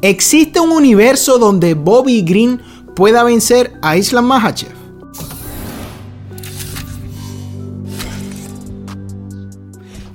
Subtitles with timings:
[0.00, 2.62] ¿Existe un universo donde Bobby Green
[2.94, 4.72] pueda vencer a Islam Mahachev?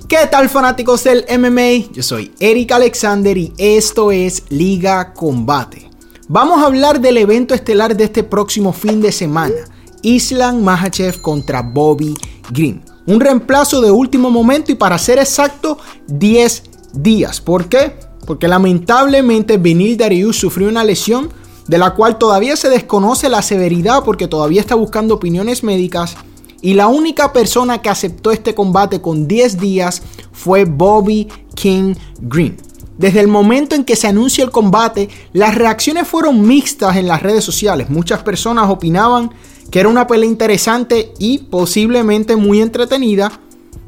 [0.08, 1.92] ¿Qué tal fanáticos del MMA?
[1.92, 5.90] Yo soy Eric Alexander y esto es Liga Combate.
[6.30, 9.66] Vamos a hablar del evento estelar de este próximo fin de semana.
[10.02, 12.14] Islam Mahachev contra Bobby
[12.52, 12.82] Green.
[13.06, 17.42] Un reemplazo de último momento y para ser exacto 10 días.
[17.42, 18.13] ¿Por qué?
[18.26, 21.30] Porque lamentablemente Benil Darius sufrió una lesión
[21.68, 26.16] de la cual todavía se desconoce la severidad porque todavía está buscando opiniones médicas.
[26.62, 32.58] Y la única persona que aceptó este combate con 10 días fue Bobby King Green.
[32.98, 37.24] Desde el momento en que se anuncia el combate, las reacciones fueron mixtas en las
[37.24, 37.90] redes sociales.
[37.90, 39.32] Muchas personas opinaban
[39.72, 43.32] que era una pelea interesante y posiblemente muy entretenida.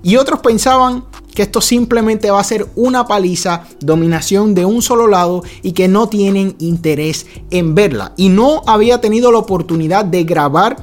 [0.03, 1.03] Y otros pensaban
[1.33, 5.87] que esto simplemente va a ser una paliza, dominación de un solo lado y que
[5.87, 8.13] no tienen interés en verla.
[8.17, 10.77] Y no había tenido la oportunidad de grabar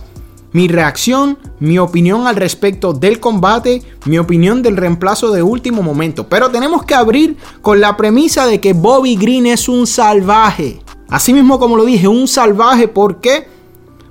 [0.53, 6.29] mi reacción, mi opinión al respecto del combate, mi opinión del reemplazo de último momento.
[6.29, 10.81] Pero tenemos que abrir con la premisa de que Bobby Green es un salvaje.
[11.09, 12.89] Así mismo como lo dije, un salvaje.
[12.89, 13.47] ¿Por qué?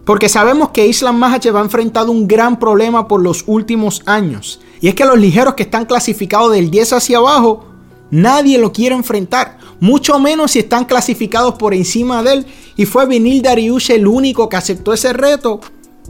[0.06, 4.60] Porque sabemos que Islam Makhachev ha enfrentado un gran problema por los últimos años.
[4.80, 7.66] Y es que los ligeros que están clasificados del 10 hacia abajo,
[8.10, 9.60] nadie lo quiere enfrentar.
[9.80, 12.46] Mucho menos si están clasificados por encima de él.
[12.78, 15.60] Y fue Vinil Dariush el único que aceptó ese reto.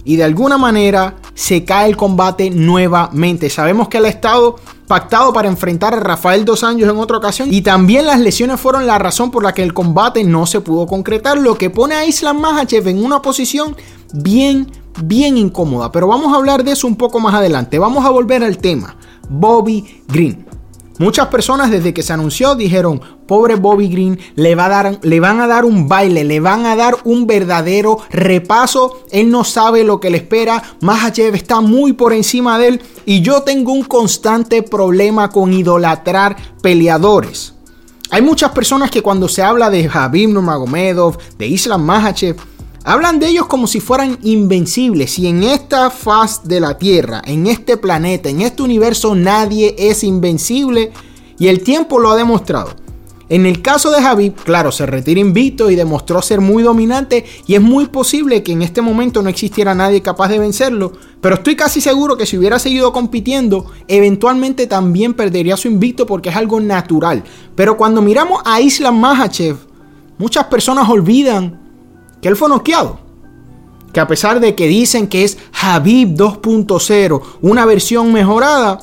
[0.05, 3.49] Y de alguna manera se cae el combate nuevamente.
[3.49, 4.55] Sabemos que ha estado
[4.91, 7.47] pactado para enfrentar a Rafael Dos Años en otra ocasión.
[7.49, 10.85] Y también las lesiones fueron la razón por la que el combate no se pudo
[10.85, 11.37] concretar.
[11.37, 13.77] Lo que pone a Islam Makhachev en una posición
[14.13, 14.69] bien,
[15.01, 15.93] bien incómoda.
[15.93, 17.79] Pero vamos a hablar de eso un poco más adelante.
[17.79, 18.97] Vamos a volver al tema.
[19.29, 20.50] Bobby Green.
[21.01, 25.39] Muchas personas desde que se anunció dijeron, pobre Bobby Green, le, va dar, le van
[25.39, 29.01] a dar un baile, le van a dar un verdadero repaso.
[29.09, 30.61] Él no sabe lo que le espera.
[30.79, 32.81] Mahachev está muy por encima de él.
[33.07, 37.55] Y yo tengo un constante problema con idolatrar peleadores.
[38.11, 42.35] Hay muchas personas que cuando se habla de Habib Nurmagomedov, de Islam Mahachev,
[42.83, 47.45] Hablan de ellos como si fueran invencibles y en esta faz de la Tierra, en
[47.45, 50.91] este planeta, en este universo nadie es invencible
[51.37, 52.71] y el tiempo lo ha demostrado.
[53.29, 57.53] En el caso de Javi, claro, se retira invicto y demostró ser muy dominante y
[57.53, 61.55] es muy posible que en este momento no existiera nadie capaz de vencerlo, pero estoy
[61.55, 66.59] casi seguro que si hubiera seguido compitiendo, eventualmente también perdería su invicto porque es algo
[66.59, 67.23] natural.
[67.55, 69.57] Pero cuando miramos a Islam Mahachev,
[70.17, 71.60] muchas personas olvidan
[72.21, 72.99] que él fue noqueado.
[73.93, 78.79] Que a pesar de que dicen que es Habib 2.0, una versión mejorada,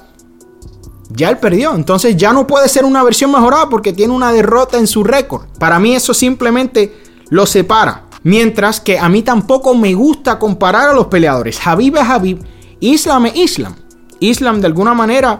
[1.10, 1.74] ya él perdió.
[1.74, 5.46] Entonces ya no puede ser una versión mejorada porque tiene una derrota en su récord.
[5.58, 6.94] Para mí eso simplemente
[7.30, 8.04] lo separa.
[8.22, 11.58] Mientras que a mí tampoco me gusta comparar a los peleadores.
[11.66, 12.38] Habib es Habib,
[12.80, 13.74] Islam es Islam.
[14.20, 15.38] Islam de alguna manera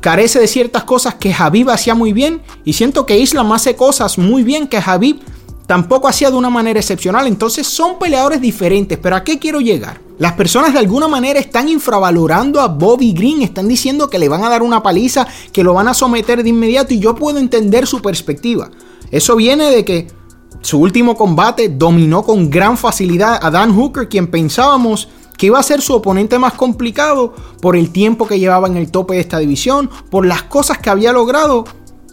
[0.00, 4.18] carece de ciertas cosas que Habib hacía muy bien y siento que Islam hace cosas
[4.18, 5.20] muy bien que Habib
[5.66, 7.26] tampoco hacía de una manera excepcional.
[7.26, 8.98] Entonces son peleadores diferentes.
[8.98, 10.00] Pero ¿a qué quiero llegar?
[10.18, 14.44] Las personas de alguna manera están infravalorando a Bobby Green, están diciendo que le van
[14.44, 17.86] a dar una paliza, que lo van a someter de inmediato y yo puedo entender
[17.86, 18.70] su perspectiva.
[19.10, 20.08] Eso viene de que
[20.62, 25.62] su último combate dominó con gran facilidad a Dan Hooker, quien pensábamos que iba a
[25.62, 29.38] ser su oponente más complicado por el tiempo que llevaba en el tope de esta
[29.38, 31.64] división, por las cosas que había logrado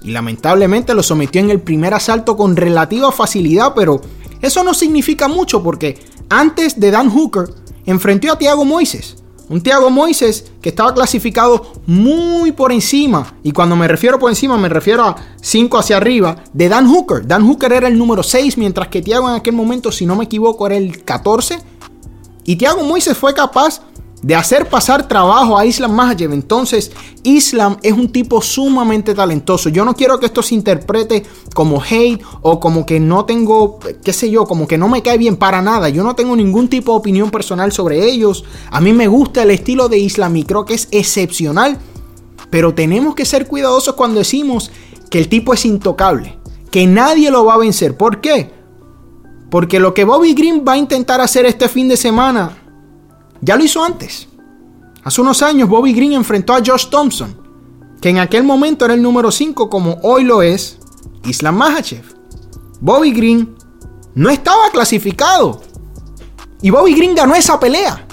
[0.03, 4.01] y lamentablemente lo sometió en el primer asalto con relativa facilidad, pero
[4.41, 5.97] eso no significa mucho porque
[6.29, 7.45] antes de Dan Hooker
[7.85, 9.17] enfrentó a Thiago Moises.
[9.49, 14.57] Un Thiago Moises que estaba clasificado muy por encima, y cuando me refiero por encima
[14.57, 17.27] me refiero a 5 hacia arriba, de Dan Hooker.
[17.27, 20.25] Dan Hooker era el número 6, mientras que Thiago en aquel momento, si no me
[20.25, 21.59] equivoco, era el 14.
[22.45, 23.81] Y Thiago Moises fue capaz
[24.23, 26.31] de hacer pasar trabajo a Islam Makhachev.
[26.31, 26.91] Entonces,
[27.23, 29.69] Islam es un tipo sumamente talentoso.
[29.69, 31.23] Yo no quiero que esto se interprete
[31.53, 35.17] como hate o como que no tengo, qué sé yo, como que no me cae
[35.17, 35.89] bien para nada.
[35.89, 38.45] Yo no tengo ningún tipo de opinión personal sobre ellos.
[38.71, 41.77] A mí me gusta el estilo de Islam y creo que es excepcional.
[42.49, 44.71] Pero tenemos que ser cuidadosos cuando decimos
[45.09, 46.39] que el tipo es intocable,
[46.71, 47.97] que nadie lo va a vencer.
[47.97, 48.51] ¿Por qué?
[49.49, 52.62] Porque lo que Bobby Green va a intentar hacer este fin de semana
[53.43, 54.27] ya lo hizo antes.
[55.03, 57.35] Hace unos años Bobby Green enfrentó a Josh Thompson,
[58.01, 60.79] que en aquel momento era el número 5 como hoy lo es
[61.25, 62.03] Islam Mahachev.
[62.79, 63.55] Bobby Green
[64.15, 65.61] no estaba clasificado.
[66.61, 68.07] Y Bobby Green ganó esa pelea.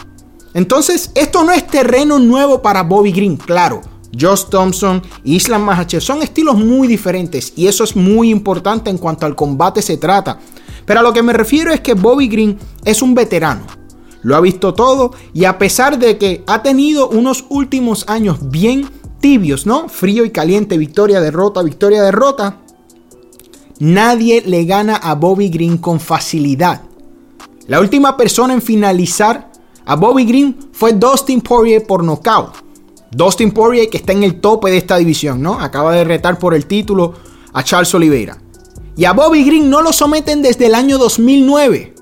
[0.54, 3.82] Entonces, esto no es terreno nuevo para Bobby Green, claro.
[4.18, 9.26] Josh Thompson, Islam Mahachev son estilos muy diferentes y eso es muy importante en cuanto
[9.26, 10.40] al combate se trata.
[10.84, 13.79] Pero a lo que me refiero es que Bobby Green es un veterano.
[14.22, 18.88] Lo ha visto todo y a pesar de que ha tenido unos últimos años bien
[19.20, 19.88] tibios, ¿no?
[19.88, 22.58] Frío y caliente, victoria, derrota, victoria, derrota.
[23.78, 26.82] Nadie le gana a Bobby Green con facilidad.
[27.66, 29.50] La última persona en finalizar
[29.86, 32.52] a Bobby Green fue Dustin Poirier por nocaut.
[33.10, 35.54] Dustin Poirier que está en el tope de esta división, ¿no?
[35.54, 37.14] Acaba de retar por el título
[37.52, 38.38] a Charles Oliveira.
[38.96, 41.94] Y a Bobby Green no lo someten desde el año 2009.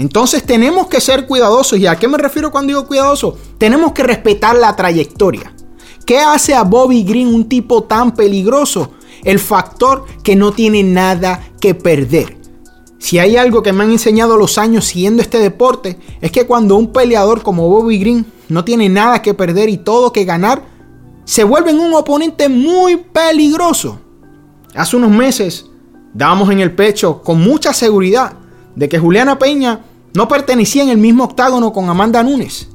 [0.00, 1.78] Entonces tenemos que ser cuidadosos.
[1.78, 3.36] ¿Y a qué me refiero cuando digo cuidadoso?
[3.58, 5.54] Tenemos que respetar la trayectoria.
[6.06, 8.92] ¿Qué hace a Bobby Green un tipo tan peligroso?
[9.24, 12.38] El factor que no tiene nada que perder.
[12.98, 16.76] Si hay algo que me han enseñado los años siguiendo este deporte, es que cuando
[16.76, 20.64] un peleador como Bobby Green no tiene nada que perder y todo que ganar,
[21.26, 24.00] se vuelve un oponente muy peligroso.
[24.74, 25.66] Hace unos meses
[26.14, 28.32] dábamos en el pecho con mucha seguridad
[28.74, 29.84] de que Juliana Peña
[30.14, 32.68] no pertenecía en el mismo octágono con Amanda Nunes.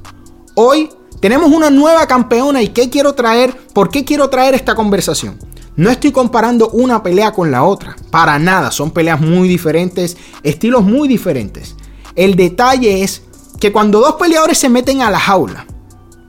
[0.55, 0.89] Hoy
[1.19, 3.55] tenemos una nueva campeona y ¿qué quiero traer?
[3.73, 5.37] ¿Por qué quiero traer esta conversación?
[5.75, 10.83] No estoy comparando una pelea con la otra, para nada, son peleas muy diferentes, estilos
[10.83, 11.75] muy diferentes.
[12.15, 13.23] El detalle es
[13.59, 15.65] que cuando dos peleadores se meten a la jaula,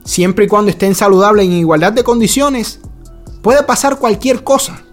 [0.03, 2.81] siempre y cuando estén saludables en igualdad de condiciones,
[3.41, 4.83] puede pasar cualquier cosa.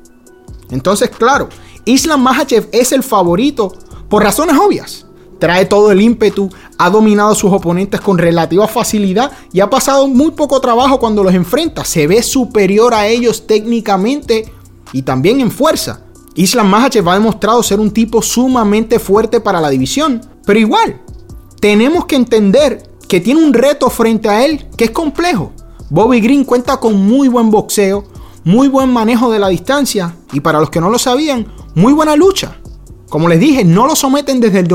[0.71, 1.49] Entonces, claro,
[1.85, 3.75] Islam Mahachev es el favorito
[4.09, 5.04] por razones obvias.
[5.45, 6.49] Trae todo el ímpetu,
[6.79, 11.23] ha dominado a sus oponentes con relativa facilidad y ha pasado muy poco trabajo cuando
[11.23, 11.85] los enfrenta.
[11.85, 14.51] Se ve superior a ellos técnicamente
[14.95, 16.01] y también en fuerza.
[16.35, 20.23] Islam Mahachev ha demostrado ser un tipo sumamente fuerte para la división.
[20.47, 21.03] Pero igual,
[21.61, 25.53] tenemos que entender que tiene un reto frente a él que es complejo.
[25.91, 28.05] Bobby Green cuenta con muy buen boxeo,
[28.45, 32.17] muy buen manejo de la distancia y para los que no lo sabían, muy buena
[32.17, 32.57] lucha.
[33.11, 34.69] Como les dije, no lo someten desde el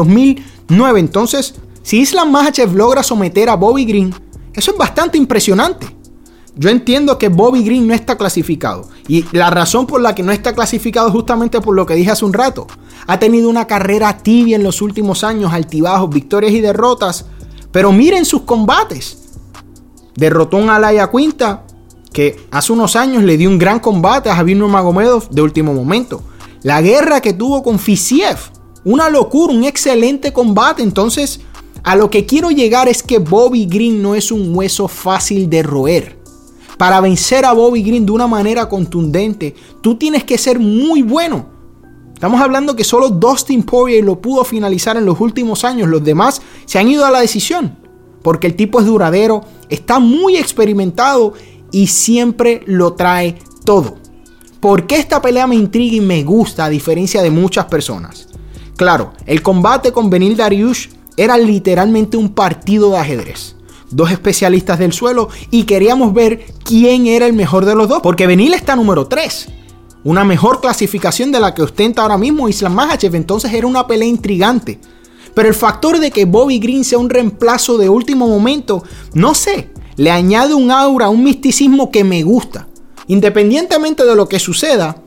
[0.69, 0.99] 2009.
[0.99, 4.13] Entonces, si Islam Makhachev logra someter a Bobby Green,
[4.53, 5.99] eso es bastante impresionante.
[6.55, 8.89] Yo entiendo que Bobby Green no está clasificado.
[9.07, 12.11] Y la razón por la que no está clasificado es justamente por lo que dije
[12.11, 12.67] hace un rato.
[13.07, 17.25] Ha tenido una carrera tibia en los últimos años, altibajos, victorias y derrotas.
[17.71, 19.17] Pero miren sus combates.
[20.15, 21.65] Derrotó a Alaya Quinta,
[22.11, 26.21] que hace unos años le dio un gran combate a Javier Nurmagomedov de último momento.
[26.61, 28.37] La guerra que tuvo con Fisiev.
[28.83, 30.81] Una locura, un excelente combate.
[30.83, 31.41] Entonces,
[31.83, 35.63] a lo que quiero llegar es que Bobby Green no es un hueso fácil de
[35.63, 36.19] roer.
[36.77, 41.47] Para vencer a Bobby Green de una manera contundente, tú tienes que ser muy bueno.
[42.13, 45.89] Estamos hablando que solo Dustin Poirier lo pudo finalizar en los últimos años.
[45.89, 47.77] Los demás se han ido a la decisión.
[48.21, 51.33] Porque el tipo es duradero, está muy experimentado
[51.71, 53.97] y siempre lo trae todo.
[54.59, 58.28] ¿Por qué esta pelea me intriga y me gusta a diferencia de muchas personas?
[58.79, 60.87] Claro, el combate con Benil Dariush
[61.17, 63.57] era literalmente un partido de ajedrez.
[63.91, 68.25] Dos especialistas del suelo y queríamos ver quién era el mejor de los dos, porque
[68.25, 69.49] Benil está número 3.
[70.05, 74.07] Una mejor clasificación de la que ostenta ahora mismo Islam Makhachev, entonces era una pelea
[74.07, 74.79] intrigante.
[75.33, 79.71] Pero el factor de que Bobby Green sea un reemplazo de último momento, no sé,
[79.97, 82.69] le añade un aura, un misticismo que me gusta.
[83.07, 85.03] Independientemente de lo que suceda,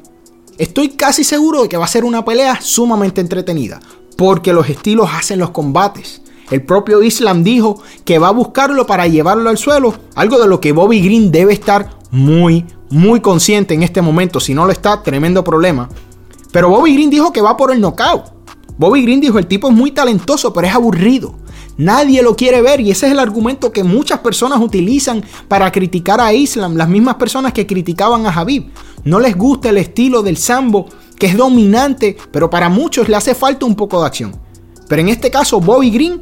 [0.58, 3.81] estoy casi seguro de que va a ser una pelea sumamente entretenida,
[4.16, 6.22] porque los estilos hacen los combates.
[6.50, 10.60] El propio Islam dijo que va a buscarlo para llevarlo al suelo, algo de lo
[10.60, 14.38] que Bobby Green debe estar muy, muy consciente en este momento.
[14.38, 15.88] Si no lo está, tremendo problema.
[16.53, 18.24] Pero Bobby Green dijo que va por el knockout.
[18.77, 21.34] Bobby Green dijo, el tipo es muy talentoso, pero es aburrido.
[21.79, 26.20] Nadie lo quiere ver y ese es el argumento que muchas personas utilizan para criticar
[26.20, 28.67] a Islam, las mismas personas que criticaban a Habib.
[29.05, 30.87] No les gusta el estilo del sambo,
[31.19, 34.32] que es dominante, pero para muchos le hace falta un poco de acción.
[34.89, 36.21] Pero en este caso Bobby Green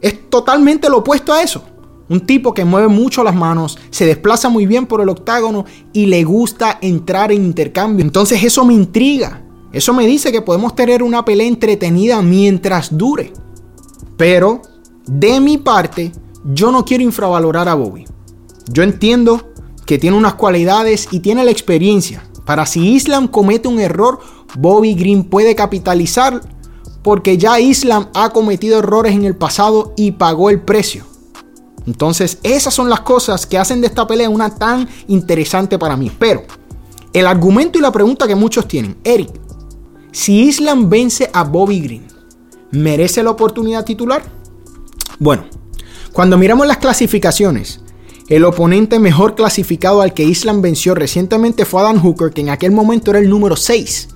[0.00, 1.62] es totalmente lo opuesto a eso.
[2.08, 6.06] Un tipo que mueve mucho las manos, se desplaza muy bien por el octágono y
[6.06, 8.04] le gusta entrar en intercambio.
[8.04, 9.44] Entonces eso me intriga.
[9.72, 13.32] Eso me dice que podemos tener una pelea entretenida mientras dure.
[14.16, 14.62] Pero
[15.06, 16.12] de mi parte,
[16.44, 18.06] yo no quiero infravalorar a Bobby.
[18.70, 19.47] Yo entiendo
[19.88, 22.22] que tiene unas cualidades y tiene la experiencia.
[22.44, 24.20] Para si Islam comete un error,
[24.58, 26.42] Bobby Green puede capitalizar
[27.02, 31.06] porque ya Islam ha cometido errores en el pasado y pagó el precio.
[31.86, 36.12] Entonces, esas son las cosas que hacen de esta pelea una tan interesante para mí.
[36.18, 36.42] Pero,
[37.14, 39.30] el argumento y la pregunta que muchos tienen, Eric,
[40.12, 42.06] si Islam vence a Bobby Green,
[42.72, 44.22] ¿merece la oportunidad titular?
[45.18, 45.44] Bueno,
[46.12, 47.80] cuando miramos las clasificaciones,
[48.28, 52.72] El oponente mejor clasificado al que Islam venció recientemente fue Dan Hooker, que en aquel
[52.72, 54.08] momento era el número 6.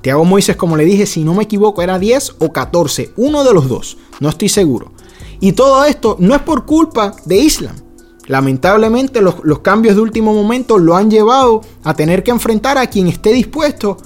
[0.00, 3.52] Thiago Moises, como le dije, si no me equivoco, era 10 o 14, uno de
[3.52, 4.92] los dos, no estoy seguro.
[5.40, 7.76] Y todo esto no es por culpa de Islam.
[8.28, 12.86] Lamentablemente los, los, cambios de último momento lo han llevado a tener que enfrentar a
[12.86, 13.98] quien esté dispuesto,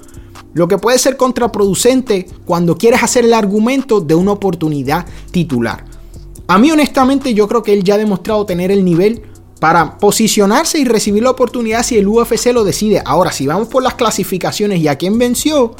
[0.53, 5.85] lo que puede ser contraproducente cuando quieres hacer el argumento de una oportunidad titular.
[6.49, 9.23] A mí honestamente yo creo que él ya ha demostrado tener el nivel
[9.65, 13.01] para posicionarse y recibir la oportunidad si el UFC lo decide.
[13.03, 15.75] Ahora, si vamos por las clasificaciones y a quién venció,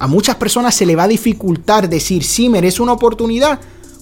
[0.00, 3.60] a muchas personas se le va a dificultar decir si merece una oportunidad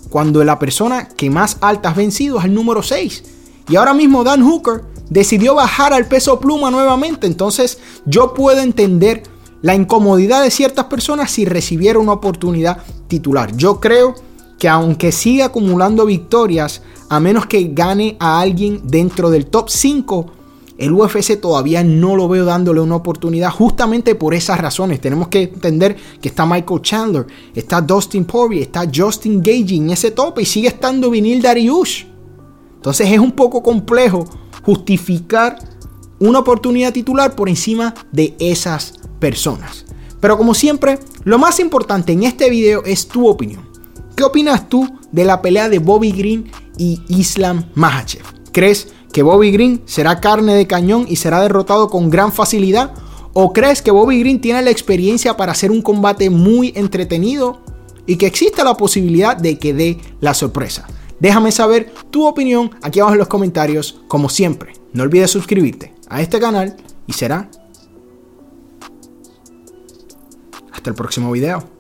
[0.09, 3.23] cuando la persona que más alta has vencido es el número 6.
[3.69, 7.27] Y ahora mismo Dan Hooker decidió bajar al peso pluma nuevamente.
[7.27, 9.25] Entonces yo puedo entender
[9.61, 13.55] la incomodidad de ciertas personas si recibiera una oportunidad titular.
[13.59, 14.15] Yo creo
[14.59, 20.27] que aunque siga acumulando victorias, a menos que gane a alguien dentro del top 5,
[20.79, 25.01] el UFC todavía no lo veo dándole una oportunidad justamente por esas razones.
[25.01, 30.11] Tenemos que entender que está Michael Chandler, está Dustin Poirier, está Justin Gage en ese
[30.11, 32.05] tope y sigue estando Vinil Dariush.
[32.75, 34.27] Entonces es un poco complejo
[34.63, 35.59] justificar
[36.19, 39.85] una oportunidad titular por encima de esas personas.
[40.21, 43.66] Pero como siempre, lo más importante en este video es tu opinión.
[44.17, 48.23] ¿Qué opinas tú de la pelea de Bobby Green y Islam Makhachev?
[48.51, 52.95] ¿Crees que Bobby Green será carne de cañón y será derrotado con gran facilidad?
[53.35, 57.61] ¿O crees que Bobby Green tiene la experiencia para hacer un combate muy entretenido
[58.07, 60.87] y que existe la posibilidad de que dé la sorpresa?
[61.21, 64.73] Déjame saber tu opinión aquí abajo en los comentarios, como siempre.
[64.95, 66.75] No olvides suscribirte a este canal
[67.07, 67.51] y será
[70.73, 71.76] hasta el próximo video.